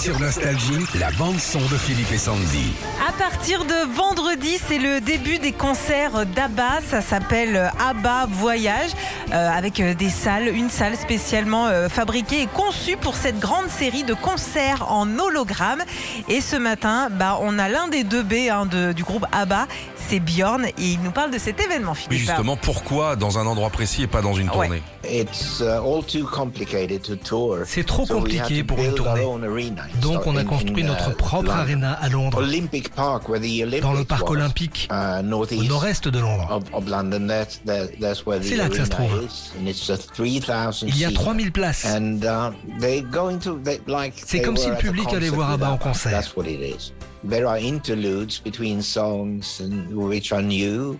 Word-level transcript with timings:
Sur 0.00 0.18
Nostalgie, 0.18 0.86
la 0.98 1.10
bande-son 1.10 1.58
de 1.58 1.76
Philippe 1.76 2.10
et 2.10 2.16
Sandy. 2.16 2.72
À 3.06 3.12
partir 3.12 3.66
de 3.66 3.94
vendredi, 3.94 4.56
c'est 4.66 4.78
le 4.78 4.98
début 5.02 5.38
des 5.38 5.52
concerts 5.52 6.24
d'ABBA. 6.24 6.80
Ça 6.88 7.02
s'appelle 7.02 7.70
ABBA 7.78 8.26
Voyage, 8.30 8.92
euh, 9.30 9.50
avec 9.50 9.78
euh, 9.78 9.92
des 9.92 10.08
salles, 10.08 10.48
une 10.48 10.70
salle 10.70 10.96
spécialement 10.96 11.66
euh, 11.66 11.90
fabriquée 11.90 12.40
et 12.40 12.46
conçue 12.46 12.96
pour 12.96 13.14
cette 13.14 13.38
grande 13.38 13.68
série 13.68 14.02
de 14.02 14.14
concerts 14.14 14.90
en 14.90 15.18
hologramme. 15.18 15.82
Et 16.30 16.40
ce 16.40 16.56
matin, 16.56 17.08
bah, 17.10 17.38
on 17.42 17.58
a 17.58 17.68
l'un 17.68 17.88
des 17.88 18.02
deux 18.02 18.22
B 18.22 18.48
hein, 18.50 18.64
du 18.94 19.04
groupe 19.04 19.26
ABBA, 19.32 19.66
c'est 20.10 20.20
Bjorn, 20.20 20.64
et 20.66 20.72
il 20.78 21.00
nous 21.02 21.12
parle 21.12 21.30
de 21.30 21.38
cet 21.38 21.60
événement, 21.60 21.92
Oui, 21.92 21.98
Philippe. 22.16 22.26
justement, 22.26 22.56
pourquoi 22.56 23.14
dans 23.16 23.38
un 23.38 23.46
endroit 23.46 23.70
précis 23.70 24.02
et 24.02 24.06
pas 24.08 24.22
dans 24.22 24.34
une 24.34 24.48
tournée 24.50 24.82
It's 25.08 25.60
uh, 25.60 25.64
all 25.78 26.04
too 26.04 26.26
complicated 26.26 27.00
to 27.02 27.16
tour. 27.16 27.58
C'est 27.64 27.84
trop 27.86 28.04
So 28.06 28.14
we 28.18 28.34
had 28.34 28.40
compliqué 28.42 28.64
pour 28.64 28.78
une 28.78 28.94
tournée. 28.94 29.24
own 29.24 29.44
arena. 29.44 29.82
Donc 30.02 30.26
on 30.26 30.36
a 30.36 30.40
in- 30.40 30.44
construit 30.44 30.82
notre 30.84 31.10
uh, 31.10 31.14
propre 31.14 31.44
London. 31.46 31.60
arena 31.60 31.92
à 31.92 32.08
Londres, 32.08 32.38
Olympic 32.38 32.90
Park, 32.94 33.28
where 33.28 33.40
the 33.40 33.62
Olympics 33.62 33.82
dans 33.82 33.92
le 33.92 34.04
parc 34.04 34.28
olympique, 34.28 34.88
uh, 34.90 35.20
au 35.20 35.62
nord-est 35.64 36.08
de 36.08 36.18
Londres. 36.18 36.48
of, 36.50 36.64
of 36.72 36.88
London. 36.88 37.26
That's, 37.28 37.60
that, 37.64 37.88
that's 38.00 38.26
where 38.26 38.40
the 38.40 38.44
C'est 38.44 38.56
là 38.56 38.68
que 38.68 38.76
ça 38.76 38.84
se 38.84 38.90
trouve. 38.90 39.22
is. 39.24 39.52
And 39.60 39.66
it's 39.68 39.88
a 39.90 39.96
3000 39.96 40.42
Il 40.88 40.98
y 40.98 41.04
a 41.04 41.08
seat. 41.08 41.14
3000 41.14 41.52
places. 41.52 41.86
And 41.86 42.24
uh, 42.24 42.50
they're 42.80 43.02
going 43.02 43.38
to 43.38 43.58
they, 43.64 43.80
like. 43.86 44.14
C'est 44.26 44.42
comme 44.42 44.56
si 44.56 44.66
were 44.66 44.72
le 44.74 44.78
public 44.78 45.06
allait 45.12 45.28
concert 45.28 45.34
voir 45.34 45.50
ABBA 45.52 45.70
en 45.70 45.76
concert. 45.78 46.22
That's 47.24 47.40
what 47.40 47.40
it 47.40 47.40
is. 47.40 47.40
There 47.40 47.46
are 47.46 47.58
interludes 47.58 48.40
between 48.42 48.82
songs 48.82 49.60
and, 49.60 49.88
which 49.94 50.32
are 50.32 50.42
new, 50.42 50.98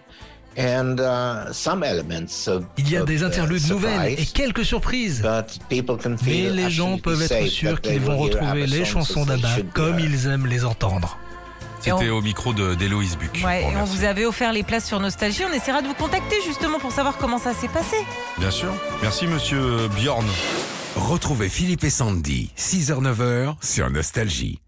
and 0.56 1.00
uh, 1.00 1.52
some 1.52 1.82
elements 1.84 2.48
of. 2.48 2.64
Il 2.76 2.90
y 2.90 2.96
a 2.96 3.00
of, 3.02 3.06
des 3.06 3.22
uh, 3.22 3.26
interludes 3.26 3.68
nouvelles 3.68 4.14
et 4.18 4.26
quelques 4.26 4.64
surprises. 4.64 5.22
But 5.22 5.58
people 5.68 5.96
can 5.96 6.16
Mais 6.24 6.32
feel 6.32 6.54
les 6.54 6.70
gens 6.70 6.98
peuvent 6.98 7.22
être 7.22 7.46
sûrs 7.48 7.80
qu'ils 7.80 8.00
vont 8.00 8.18
retrouver 8.18 8.66
les 8.66 8.84
chansons 8.84 9.24
d'ABBA 9.24 9.62
comme 9.72 9.98
ils 9.98 10.26
aiment 10.26 10.46
les 10.46 10.64
entendre. 10.64 11.18
C'était 11.82 12.10
on- 12.10 12.18
au 12.18 12.20
micro 12.20 12.52
de- 12.52 12.74
d'Héloïse 12.74 13.16
Buc. 13.16 13.40
Ouais, 13.42 13.62
Bon, 13.62 13.70
et 13.70 13.76
on 13.76 13.84
vous 13.84 14.04
avait 14.04 14.26
offert 14.26 14.52
les 14.52 14.62
places 14.62 14.86
sur 14.86 15.00
Nostalgie. 15.00 15.44
On 15.50 15.54
essaiera 15.54 15.80
de 15.80 15.86
vous 15.86 15.94
contacter 15.94 16.36
justement 16.46 16.78
pour 16.78 16.92
savoir 16.92 17.16
comment 17.16 17.38
ça 17.38 17.54
s'est 17.54 17.68
passé. 17.68 17.96
Bien 18.38 18.50
sûr. 18.50 18.68
Merci, 19.00 19.26
monsieur 19.26 19.88
Bjorn. 19.96 20.26
Retrouvez 20.96 21.48
Philippe 21.48 21.84
et 21.84 21.88
Sandy, 21.90 22.50
6h-9h 22.56 23.54
sur 23.62 23.88
Nostalgie. 23.88 24.60